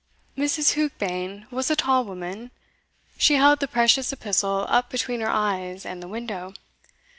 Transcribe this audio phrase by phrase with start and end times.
[0.35, 0.73] Mrs.
[0.73, 2.49] Heukbane was a tall woman
[3.19, 6.55] she held the precious epistle up between her eyes and the window.